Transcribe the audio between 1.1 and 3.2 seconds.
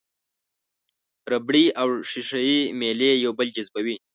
ربړي او ښيښه یي میلې